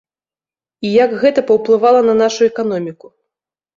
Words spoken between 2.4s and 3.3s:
эканоміку?